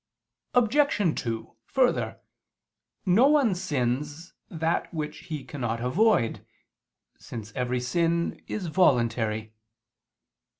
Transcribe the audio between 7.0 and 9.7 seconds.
since every sin is voluntary.